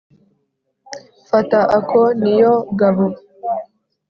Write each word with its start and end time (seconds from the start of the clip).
Fata 1.29 1.59
ako 1.77 2.01
ni 2.21 2.33
yo 2.41 2.53
gabo. 2.79 3.05